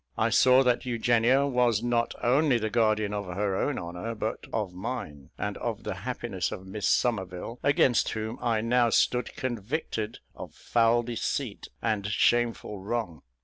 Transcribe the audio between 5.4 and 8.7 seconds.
of the happiness of Miss Somerville, against whom I